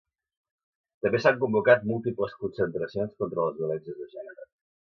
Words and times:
També 1.05 1.19
s’han 1.25 1.37
convocat 1.43 1.85
múltiples 1.91 2.35
concentracions 2.41 3.15
contra 3.21 3.47
les 3.51 3.63
violències 3.63 4.01
de 4.03 4.13
gènere. 4.19 4.53